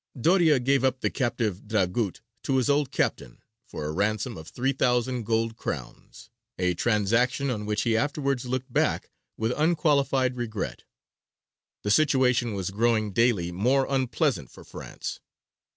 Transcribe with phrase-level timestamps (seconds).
[0.19, 4.73] Doria gave up the captive Dragut to his old captain for a ransom of three
[4.73, 10.85] thousand gold crowns a transaction on which he afterwards looked back with unqualified regret.
[11.83, 15.19] The situation was growing daily more unpleasant for France.